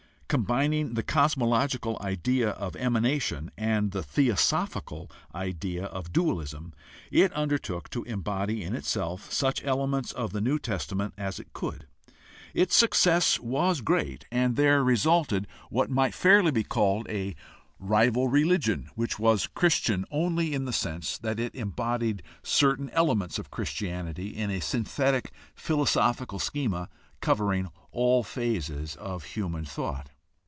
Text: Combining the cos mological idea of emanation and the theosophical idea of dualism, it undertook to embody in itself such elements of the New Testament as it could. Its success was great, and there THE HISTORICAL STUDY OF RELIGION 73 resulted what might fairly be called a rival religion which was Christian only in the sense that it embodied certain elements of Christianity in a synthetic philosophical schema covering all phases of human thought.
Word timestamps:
Combining 0.31 0.93
the 0.93 1.03
cos 1.03 1.35
mological 1.35 1.99
idea 2.01 2.51
of 2.51 2.77
emanation 2.77 3.51
and 3.57 3.91
the 3.91 4.01
theosophical 4.01 5.11
idea 5.35 5.83
of 5.87 6.13
dualism, 6.13 6.73
it 7.11 7.33
undertook 7.33 7.89
to 7.89 8.05
embody 8.05 8.63
in 8.63 8.73
itself 8.73 9.29
such 9.29 9.61
elements 9.65 10.13
of 10.13 10.31
the 10.31 10.39
New 10.39 10.57
Testament 10.57 11.13
as 11.17 11.37
it 11.37 11.51
could. 11.51 11.85
Its 12.53 12.73
success 12.73 13.41
was 13.41 13.81
great, 13.81 14.25
and 14.31 14.55
there 14.55 14.79
THE 14.85 14.91
HISTORICAL 14.91 15.23
STUDY 15.25 15.35
OF 15.35 15.43
RELIGION 15.69 15.93
73 15.93 15.99
resulted 15.99 15.99
what 15.99 16.01
might 16.01 16.13
fairly 16.13 16.51
be 16.51 16.63
called 16.63 17.07
a 17.09 17.35
rival 17.77 18.29
religion 18.29 18.89
which 18.95 19.19
was 19.19 19.47
Christian 19.47 20.05
only 20.11 20.53
in 20.53 20.63
the 20.63 20.71
sense 20.71 21.17
that 21.17 21.41
it 21.41 21.53
embodied 21.55 22.23
certain 22.41 22.89
elements 22.91 23.37
of 23.37 23.51
Christianity 23.51 24.29
in 24.29 24.49
a 24.49 24.61
synthetic 24.61 25.33
philosophical 25.55 26.39
schema 26.39 26.87
covering 27.19 27.69
all 27.91 28.23
phases 28.23 28.95
of 28.95 29.25
human 29.25 29.65
thought. 29.65 30.09